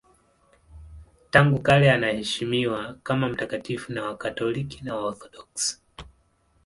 [1.29, 5.81] Tangu kale anaheshimiwa kama mtakatifu na Wakatoliki na Waorthodoksi.